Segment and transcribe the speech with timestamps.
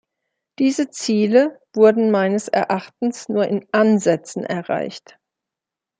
[0.57, 5.19] Diese Ziele wurden meines Erachtens nur in Ansätzen erreicht.